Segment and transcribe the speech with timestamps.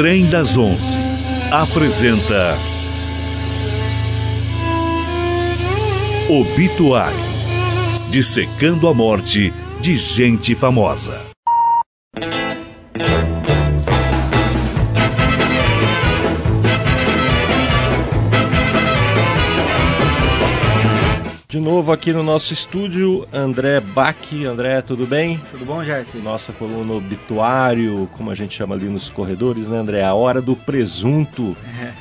[0.00, 0.98] Trem das Onze
[1.50, 2.56] apresenta
[6.26, 7.18] Obituário
[8.08, 11.29] Dissecando a morte de gente famosa.
[21.60, 24.16] Novo aqui no nosso estúdio, André Bach.
[24.46, 25.40] André, tudo bem?
[25.50, 26.18] Tudo bom, Jarci?
[26.18, 30.02] Nossa coluna obituário, como a gente chama ali nos corredores, né, André?
[30.02, 31.56] A hora do presunto.
[31.80, 31.92] É.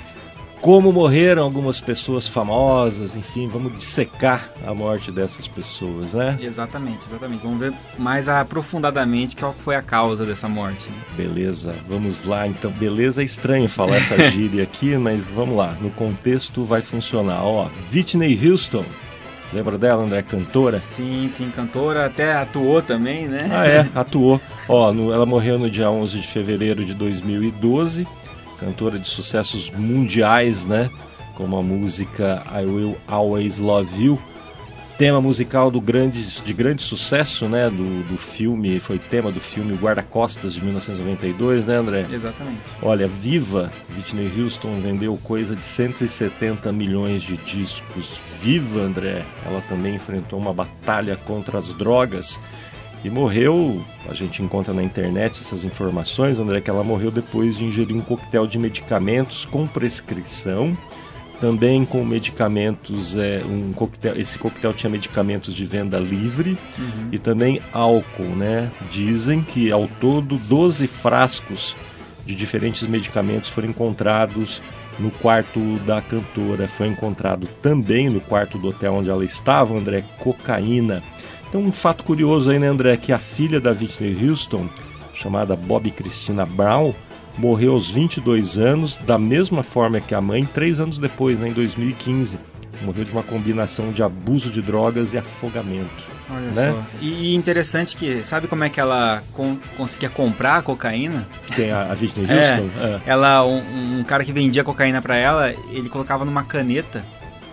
[0.61, 6.37] Como morreram algumas pessoas famosas, enfim, vamos dissecar a morte dessas pessoas, né?
[6.41, 7.41] Exatamente, exatamente.
[7.43, 10.89] Vamos ver mais aprofundadamente qual foi a causa dessa morte.
[10.89, 10.97] Né?
[11.15, 12.45] Beleza, vamos lá.
[12.45, 15.77] Então, beleza é estranho falar essa gíria aqui, mas vamos lá.
[15.79, 17.41] No contexto vai funcionar.
[17.43, 18.83] Ó, Whitney Houston
[19.51, 20.21] Lembra dela, André?
[20.21, 20.77] Cantora?
[20.77, 22.05] Sim, sim, cantora.
[22.05, 23.49] Até atuou também, né?
[23.51, 24.39] Ah, é, atuou.
[24.67, 28.07] Ó, no, ela morreu no dia 11 de fevereiro de 2012.
[28.59, 30.89] Cantora de sucessos mundiais, né?
[31.35, 34.19] Como a música I Will Always Love You
[34.99, 39.73] tema musical do grande, de grande sucesso, né, do, do filme, foi tema do filme
[39.73, 42.05] Guarda-Costas de 1992, né, André?
[42.11, 42.59] Exatamente.
[42.81, 48.19] Olha, Viva, Whitney Houston vendeu coisa de 170 milhões de discos.
[48.41, 52.37] Viva, André, ela também enfrentou uma batalha contra as drogas
[53.01, 53.81] e morreu.
[54.09, 58.01] A gente encontra na internet essas informações, André, que ela morreu depois de ingerir um
[58.01, 60.77] coquetel de medicamentos com prescrição
[61.39, 67.09] também com medicamentos, é, um coquetel, esse coquetel tinha medicamentos de venda livre uhum.
[67.11, 68.71] e também álcool, né?
[68.91, 71.75] Dizem que ao todo 12 frascos
[72.25, 74.61] de diferentes medicamentos foram encontrados
[74.99, 76.67] no quarto da cantora.
[76.67, 81.01] Foi encontrado também no quarto do hotel onde ela estava, André, cocaína.
[81.47, 84.69] Então, um fato curioso aí, né, André, que a filha da Whitney Houston,
[85.15, 86.93] chamada Bob Christina Brown,
[87.37, 91.53] morreu aos 22 anos, da mesma forma que a mãe, três anos depois, né, em
[91.53, 92.37] 2015.
[92.81, 96.19] Morreu de uma combinação de abuso de drogas e afogamento.
[96.29, 96.71] Olha né?
[96.71, 96.83] só.
[97.01, 101.27] E interessante que, sabe como é que ela com, conseguia comprar a cocaína?
[101.55, 102.51] Tem a, a Whitney é.
[102.51, 102.69] Houston?
[102.79, 103.01] É, é.
[103.05, 107.03] Ela, um, um, cara que vendia cocaína para ela, ele colocava numa caneta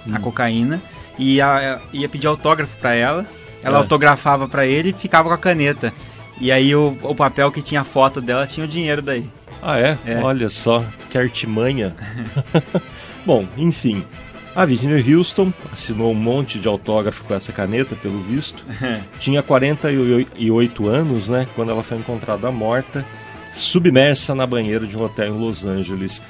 [0.06, 0.15] hum.
[0.15, 0.81] a cocaína
[1.19, 3.26] e ia, ia pedir autógrafo para ela.
[3.62, 3.81] Ela é.
[3.81, 5.92] autografava para ele e ficava com a caneta.
[6.38, 9.28] E aí o, o papel que tinha a foto dela tinha o dinheiro daí.
[9.62, 9.98] Ah, é?
[10.06, 10.18] é?
[10.18, 11.94] Olha só, que artimanha.
[13.24, 14.04] Bom, enfim.
[14.54, 18.64] A Whitney Houston assinou um monte de autógrafo com essa caneta, pelo visto.
[19.20, 21.46] Tinha 48 anos, né?
[21.54, 23.04] Quando ela foi encontrada morta,
[23.52, 26.22] submersa na banheira de um hotel em Los Angeles.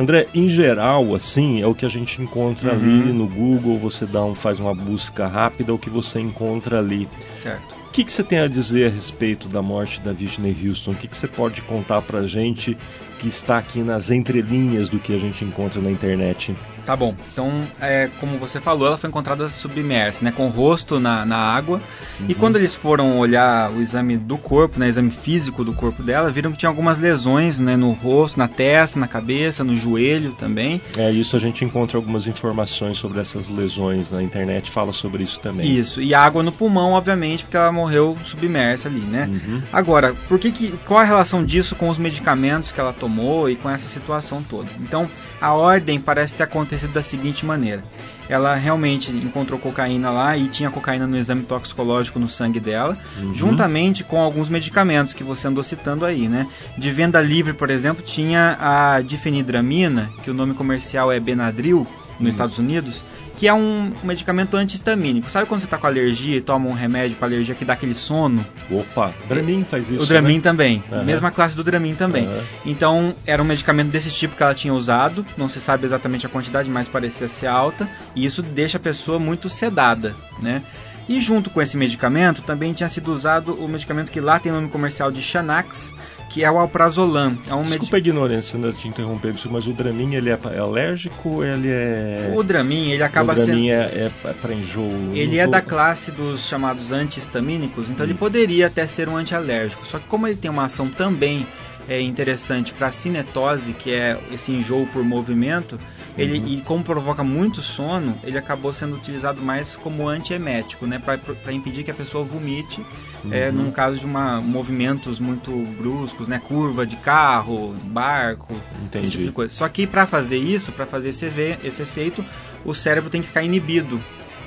[0.00, 2.74] André, em geral, assim, é o que a gente encontra uhum.
[2.74, 6.78] ali no Google, você dá um, faz uma busca rápida, é o que você encontra
[6.78, 7.06] ali.
[7.38, 7.74] Certo.
[7.86, 10.92] O que, que você tem a dizer a respeito da morte da Whitney Houston?
[10.92, 12.78] O que, que você pode contar pra gente
[13.18, 16.56] que está aqui nas entrelinhas do que a gente encontra na internet?
[16.90, 17.14] Tá bom.
[17.32, 21.36] Então, é, como você falou, ela foi encontrada submersa, né, com o rosto na, na
[21.36, 21.80] água.
[22.18, 22.26] Uhum.
[22.28, 26.32] E quando eles foram olhar o exame do corpo, né, exame físico do corpo dela,
[26.32, 30.82] viram que tinha algumas lesões, né, no rosto, na testa, na cabeça, no joelho também.
[30.96, 35.38] É, isso a gente encontra algumas informações sobre essas lesões na internet, fala sobre isso
[35.38, 35.70] também.
[35.70, 36.02] Isso.
[36.02, 39.30] E água no pulmão, obviamente, porque ela morreu submersa ali, né?
[39.30, 39.62] Uhum.
[39.72, 43.54] Agora, por que que qual a relação disso com os medicamentos que ela tomou e
[43.54, 44.68] com essa situação toda?
[44.80, 45.08] Então,
[45.40, 47.84] a ordem parece ter acontecido da seguinte maneira:
[48.28, 53.34] ela realmente encontrou cocaína lá e tinha cocaína no exame toxicológico no sangue dela, uhum.
[53.34, 56.46] juntamente com alguns medicamentos que você andou citando aí, né?
[56.78, 62.20] De venda livre, por exemplo, tinha a difenidramina, que o nome comercial é Benadryl nos
[62.20, 62.28] uhum.
[62.28, 63.02] Estados Unidos,
[63.36, 65.30] que é um medicamento antihistamínico.
[65.30, 67.94] Sabe quando você está com alergia e toma um remédio com alergia que dá aquele
[67.94, 68.44] sono?
[68.70, 70.04] Opa, Dramin faz isso.
[70.04, 70.40] O Dramin né?
[70.40, 70.84] também.
[70.90, 71.04] Uhum.
[71.04, 72.26] Mesma classe do Dramin também.
[72.26, 72.42] Uhum.
[72.66, 75.24] Então, era um medicamento desse tipo que ela tinha usado.
[75.36, 77.88] Não se sabe exatamente a quantidade, mas parecia ser alta.
[78.14, 80.62] E isso deixa a pessoa muito sedada, né?
[81.08, 84.68] E junto com esse medicamento também tinha sido usado o medicamento que lá tem nome
[84.68, 85.92] comercial de Xanax,
[86.30, 87.36] que é o alprazolam.
[87.48, 87.96] É um Desculpa med...
[87.96, 92.32] a ignorância né, te interromper, mas o Dramin ele é, é alérgico ele é...
[92.32, 93.42] O Dramin, ele acaba sendo...
[93.42, 93.98] O Dramin sendo...
[93.98, 95.10] é, é para enjoo...
[95.12, 98.08] Ele é da classe dos chamados antihistamínicos, então hum.
[98.08, 99.84] ele poderia até ser um antialérgico.
[99.84, 101.44] Só que como ele tem uma ação também
[101.88, 105.78] é interessante para cinetose, que é esse enjoo por movimento,
[106.20, 106.46] ele, uhum.
[106.46, 111.82] e como provoca muito sono, ele acabou sendo utilizado mais como antiemético, né, para impedir
[111.82, 113.32] que a pessoa vomite, é, uhum.
[113.32, 119.06] é, num caso de uma, movimentos muito bruscos, né, curva de carro, barco, Entendi.
[119.06, 119.54] esse tipo de coisa.
[119.54, 121.26] Só que para fazer isso, para fazer esse,
[121.64, 122.24] esse efeito,
[122.64, 124.00] o cérebro tem que ficar inibido.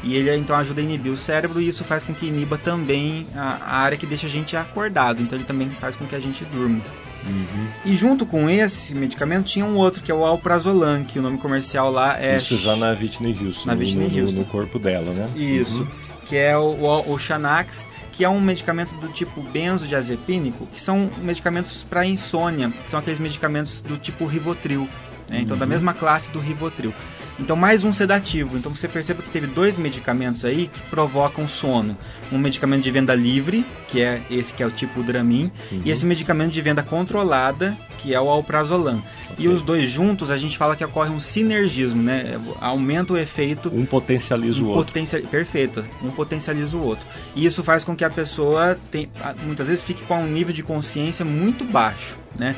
[0.03, 3.25] E ele então ajuda a inibir o cérebro e isso faz com que iniba também
[3.33, 5.21] a, a área que deixa a gente acordado.
[5.21, 6.81] Então ele também faz com que a gente durma.
[7.25, 7.67] Uhum.
[7.85, 11.37] E junto com esse medicamento tinha um outro, que é o alprazolam, que o nome
[11.37, 12.37] comercial lá é...
[12.37, 14.39] Isso já na Whitney Houston, na Whitney no, Houston.
[14.39, 15.29] no corpo dela, né?
[15.35, 15.87] Isso, uhum.
[16.27, 21.09] que é o, o, o Xanax, que é um medicamento do tipo benzodiazepínico, que são
[21.21, 24.87] medicamentos para insônia, são aqueles medicamentos do tipo Rivotril,
[25.29, 25.39] né?
[25.41, 25.59] então uhum.
[25.59, 26.93] da mesma classe do Rivotril.
[27.39, 28.57] Então, mais um sedativo.
[28.57, 31.97] Então, você percebe que teve dois medicamentos aí que provocam sono.
[32.31, 35.81] Um medicamento de venda livre, que é esse que é o tipo Dramin, uhum.
[35.83, 39.01] e esse medicamento de venda controlada, que é o Alprazolam.
[39.31, 39.45] Okay.
[39.45, 42.39] E os dois juntos, a gente fala que ocorre um sinergismo, né?
[42.61, 43.71] Aumenta o efeito.
[43.73, 44.85] Um potencializa um o outro.
[44.85, 45.21] Potencial...
[45.23, 45.83] Perfeito.
[46.03, 47.05] Um potencializa o outro.
[47.35, 49.09] E isso faz com que a pessoa, tem...
[49.43, 52.55] muitas vezes, fique com um nível de consciência muito baixo, né?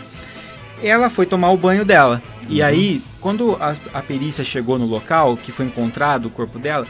[0.81, 2.21] Ela foi tomar o banho dela.
[2.47, 2.67] E uhum.
[2.67, 6.85] aí, quando a, a perícia chegou no local, que foi encontrado o corpo dela,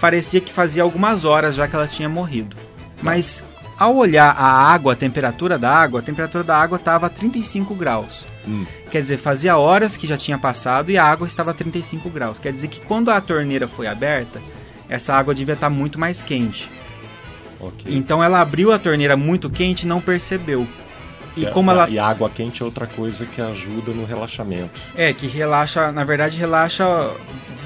[0.00, 2.56] parecia que fazia algumas horas já que ela tinha morrido.
[3.02, 3.42] Mas
[3.78, 7.74] ao olhar a água, a temperatura da água, a temperatura da água estava a 35
[7.74, 8.24] graus.
[8.46, 8.64] Hum.
[8.90, 12.38] Quer dizer, fazia horas que já tinha passado e a água estava a 35 graus.
[12.38, 14.40] Quer dizer que quando a torneira foi aberta,
[14.88, 16.70] essa água devia estar muito mais quente.
[17.58, 17.96] Okay.
[17.96, 20.66] Então ela abriu a torneira muito quente e não percebeu.
[21.36, 21.88] E, como ela...
[21.88, 24.80] e a água quente é outra coisa que ajuda no relaxamento.
[24.94, 26.84] É, que relaxa, na verdade, relaxa,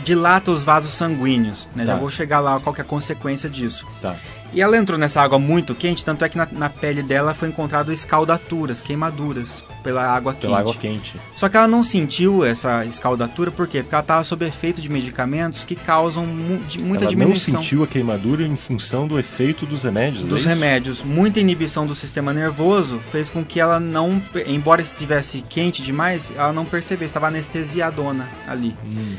[0.05, 1.69] dilata os vasos sanguíneos.
[1.75, 1.85] Né?
[1.85, 1.93] Tá.
[1.93, 3.87] Já vou chegar lá qual é a consequência disso.
[4.01, 4.15] Tá.
[4.53, 7.49] E ela entrou nessa água muito quente, tanto é que na, na pele dela foi
[7.49, 10.43] encontrado escaldaturas, queimaduras pela água quente.
[10.43, 11.15] Pela água quente.
[11.35, 13.83] Só que ela não sentiu essa escaldatura, por quê?
[13.83, 17.55] Porque ela estava sob efeito de medicamentos que causam mu muita ela diminuição.
[17.55, 21.03] Ela não sentiu a queimadura em função do efeito dos remédios, Dos é remédios.
[21.03, 26.53] Muita inibição do sistema nervoso fez com que ela não, embora estivesse quente demais, ela
[26.53, 28.77] não percebesse, estava anestesiadona ali.
[28.85, 29.15] Hum.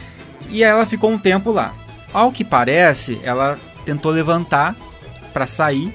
[0.50, 1.74] E aí ela ficou um tempo lá.
[2.14, 4.76] Ao que parece, ela tentou levantar
[5.34, 5.94] para sair.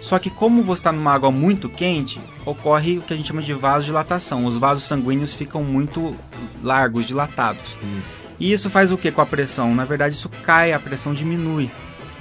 [0.00, 3.40] Só que como você está numa água muito quente, ocorre o que a gente chama
[3.40, 4.44] de vasodilatação.
[4.44, 6.14] Os vasos sanguíneos ficam muito
[6.62, 7.76] largos, dilatados.
[7.82, 8.00] Hum.
[8.38, 9.74] E isso faz o que com a pressão?
[9.74, 11.70] Na verdade, isso cai, a pressão diminui.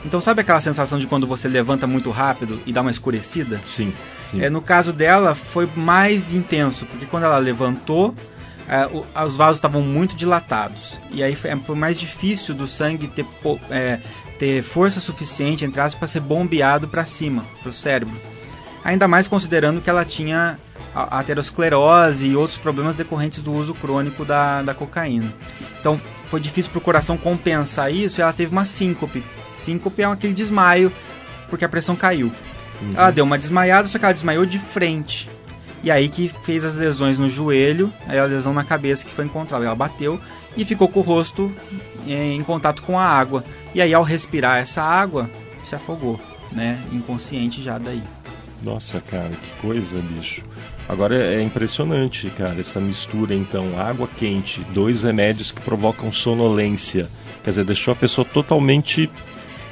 [0.06, 3.62] Então, sabe aquela sensação de quando você levanta muito rápido e dá uma escurecida?
[3.66, 3.94] Sim.
[4.30, 4.42] sim.
[4.42, 8.14] É, no caso dela, foi mais intenso, porque quando ela levantou,
[8.68, 11.00] é, o, os vasos estavam muito dilatados.
[11.12, 13.26] E aí foi, foi mais difícil do sangue ter
[13.70, 14.00] é,
[14.44, 18.14] ter força suficiente, entre aspas, para ser bombeado para cima, para o cérebro.
[18.84, 20.60] Ainda mais considerando que ela tinha
[20.94, 25.34] aterosclerose e outros problemas decorrentes do uso crônico da, da cocaína.
[25.80, 26.00] Então
[26.30, 29.24] foi difícil para o coração compensar isso e ela teve uma síncope.
[29.56, 30.92] Síncope é aquele desmaio
[31.50, 32.30] porque a pressão caiu.
[32.82, 32.92] Uhum.
[32.96, 35.30] Ela deu uma desmaiada, só que ela desmaiou de frente.
[35.82, 39.24] E aí que fez as lesões no joelho, aí a lesão na cabeça que foi
[39.24, 39.64] encontrada.
[39.64, 40.20] Ela bateu
[40.58, 41.50] e ficou com o rosto
[42.08, 43.44] em contato com a água.
[43.74, 45.30] E aí, ao respirar essa água,
[45.64, 46.20] se afogou,
[46.52, 46.80] né?
[46.92, 48.04] Inconsciente já daí.
[48.62, 50.42] Nossa, cara, que coisa, bicho.
[50.88, 57.10] Agora é impressionante, cara, essa mistura, então, água quente, dois remédios que provocam sonolência.
[57.44, 59.10] Quer dizer, deixou a pessoa totalmente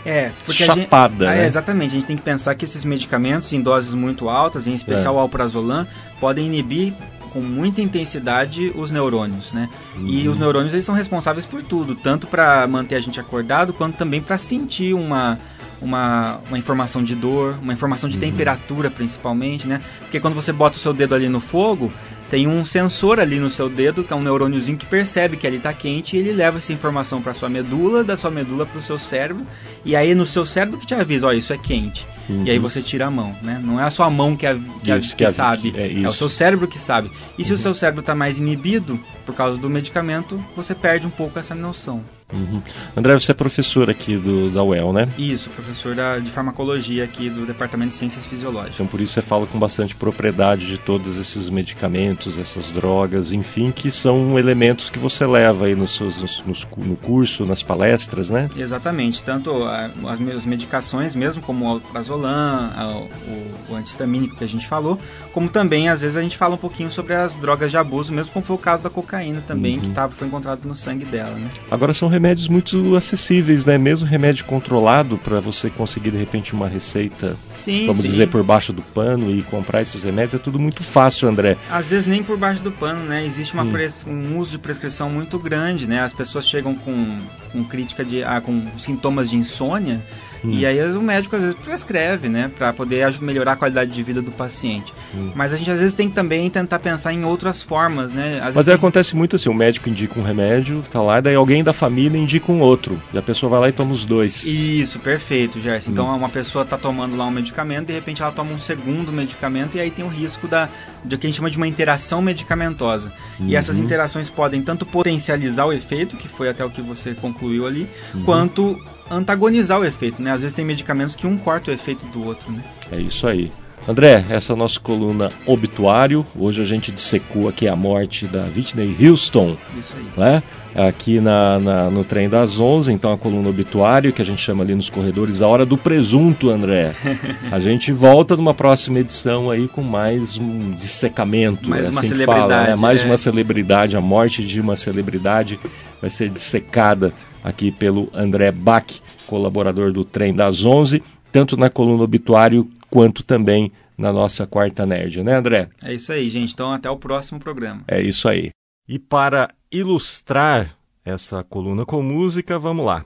[0.06, 1.26] é, porque chapada.
[1.26, 1.44] A gente, né?
[1.44, 4.74] é, exatamente, a gente tem que pensar que esses medicamentos em doses muito altas, em
[4.74, 5.18] especial é.
[5.18, 5.88] o alprazolam,
[6.20, 6.94] podem inibir
[7.32, 9.70] com muita intensidade os neurônios, né?
[9.96, 10.08] Uhum.
[10.08, 13.98] E os neurônios eles são responsáveis por tudo, tanto para manter a gente acordado, quanto
[13.98, 15.40] também para sentir uma,
[15.82, 18.22] uma, uma informação de dor, uma informação de uhum.
[18.22, 19.82] temperatura principalmente, né?
[20.00, 21.92] Porque quando você bota o seu dedo ali no fogo,
[22.30, 25.58] tem um sensor ali no seu dedo, que é um neurôniozinho que percebe que ele
[25.58, 28.82] está quente e ele leva essa informação para sua medula, da sua medula para o
[28.82, 29.46] seu cérebro,
[29.84, 32.08] e aí no seu cérebro que te avisa, ó, isso é quente.
[32.32, 32.46] Uhum.
[32.46, 33.62] E aí você tira a mão, né?
[33.64, 36.10] Não é a sua mão que, a, que, isso, a, que, que sabe, é, é,
[36.10, 37.12] o seu cérebro que sabe.
[37.38, 37.56] E se uhum.
[37.56, 41.54] o seu cérebro está mais inibido por causa do medicamento, você perde um pouco essa
[41.54, 42.04] noção.
[42.34, 42.62] Uhum.
[42.96, 45.10] André, você é professor aqui do, da UEL, né?
[45.18, 48.76] Isso, professor da, de farmacologia aqui do Departamento de Ciências Fisiológicas.
[48.76, 53.72] Então por isso você fala com bastante propriedade de todos esses medicamentos, essas drogas, enfim,
[53.72, 58.30] que são elementos que você leva aí nos seus, nos, nos, no curso, nas palestras,
[58.30, 58.50] né?
[58.56, 64.68] Exatamente, tanto as, as medicações mesmo, como o alprazolam, o, o antihistamínico que a gente
[64.68, 65.00] falou,
[65.34, 68.32] como também às vezes a gente fala um pouquinho sobre as drogas de abuso, mesmo
[68.32, 69.82] como foi o caso da cocaína também, uhum.
[69.82, 71.50] que tava, foi encontrado no sangue dela, né?
[71.70, 73.78] Agora são remédios muito acessíveis, né?
[73.78, 78.08] Mesmo remédio controlado para você conseguir de repente uma receita, sim, vamos sim.
[78.08, 81.58] dizer, por baixo do pano e comprar esses remédios, é tudo muito fácil, André.
[81.70, 83.26] Às vezes nem por baixo do pano, né?
[83.26, 83.72] Existe uma hum.
[84.08, 86.02] um uso de prescrição muito grande, né?
[86.02, 87.18] As pessoas chegam com,
[87.52, 90.02] com crítica de ah, com sintomas de insônia
[90.44, 90.52] Hum.
[90.52, 94.22] E aí o médico às vezes prescreve, né, para poder melhorar a qualidade de vida
[94.22, 94.94] do paciente.
[95.16, 95.32] Hum.
[95.36, 98.40] Mas a gente às vezes tem que também tentar pensar em outras formas, né?
[98.44, 98.74] Às Mas tem...
[98.74, 102.52] acontece muito assim, o médico indica um remédio, tá lá, daí alguém da família indica
[102.52, 103.02] um outro.
[103.14, 104.46] E a pessoa vai lá e toma os dois.
[104.46, 105.92] Isso, perfeito, Gerson.
[105.92, 106.16] Então hum.
[106.16, 109.80] uma pessoa tá tomando lá um medicamento, de repente ela toma um segundo medicamento e
[109.80, 110.70] aí tem o risco da,
[111.04, 113.12] do que a gente chama de uma interação medicamentosa.
[113.40, 113.48] Uhum.
[113.48, 117.66] E essas interações podem tanto potencializar o efeito, que foi até o que você concluiu
[117.66, 118.24] ali, uhum.
[118.24, 118.80] quanto
[119.10, 120.32] antagonizar o efeito, né?
[120.32, 122.64] Às vezes tem medicamentos que um corta o efeito do outro, né?
[122.92, 123.52] É isso aí.
[123.88, 126.26] André, essa é a nossa coluna Obituário.
[126.38, 129.58] Hoje a gente dissecou aqui a morte da Whitney Houston.
[129.78, 130.06] Isso aí.
[130.16, 130.44] Né?
[130.74, 134.64] Aqui na, na, no trem das 11, então a coluna Obituário, que a gente chama
[134.64, 136.94] ali nos corredores a hora do presunto, André.
[137.52, 141.70] A gente volta numa próxima edição aí com mais um dissecamento.
[141.70, 142.50] Mais é uma assim celebridade.
[142.50, 142.76] Fala, né?
[142.76, 143.06] Mais é.
[143.06, 145.60] uma celebridade, a morte de uma celebridade
[146.00, 147.12] vai ser dissecada
[147.44, 148.86] aqui pelo André Bach,
[149.28, 155.24] colaborador do Trem das 11, tanto na coluna Obituário quanto também na nossa quarta nerd,
[155.24, 155.70] né, André?
[155.84, 156.54] É isso aí, gente.
[156.54, 157.84] Então até o próximo programa.
[157.88, 158.52] É isso aí.
[158.88, 163.06] E para ilustrar essa coluna com música, vamos lá.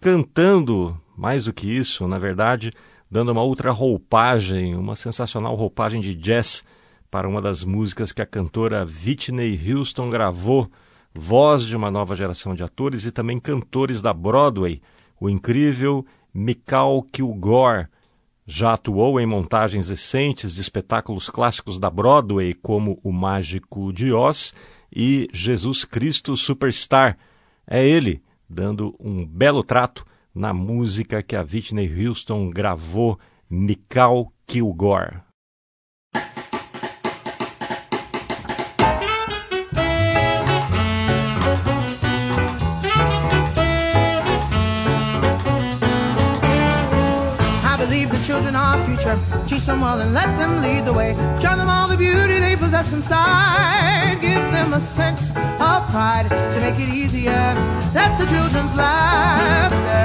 [0.00, 2.72] Cantando, mais do que isso, na verdade,
[3.10, 6.64] dando uma outra roupagem, uma sensacional roupagem de jazz
[7.10, 10.70] para uma das músicas que a cantora Whitney Houston gravou,
[11.14, 14.82] voz de uma nova geração de atores e também cantores da Broadway,
[15.20, 16.04] o incrível
[16.34, 17.86] Mikal Kilgore,
[18.46, 24.52] já atuou em montagens recentes de espetáculos clássicos da Broadway, como O Mágico de Oz
[24.94, 27.16] e Jesus Cristo Superstar.
[27.66, 35.23] É ele dando um belo trato na música que a Whitney Houston gravou, Mikal Kilgore.
[49.06, 49.46] Our.
[49.46, 51.12] Teach them well and let them lead the way.
[51.40, 54.18] Show them all the beauty they possess inside.
[54.20, 55.30] Give them a sense
[55.60, 57.44] of pride to make it easier.
[57.94, 60.04] Let the children's laughter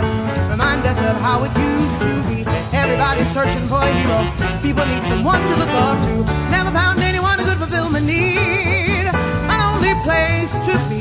[0.51, 2.39] remind us of how it used to be.
[2.75, 4.19] Everybody's searching for a hero.
[4.61, 6.15] People need someone to look up to.
[6.51, 9.05] Never found anyone who could fulfill my need.
[9.53, 10.98] An only place to be.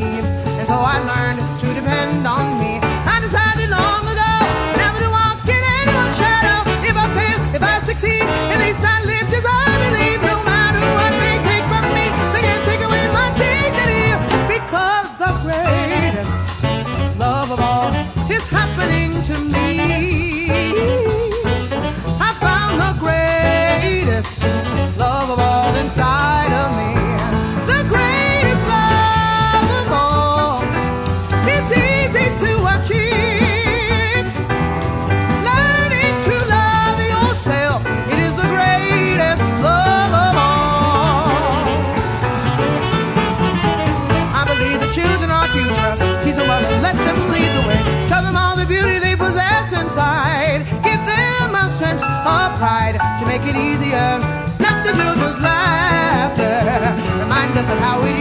[57.67, 58.18] that's how we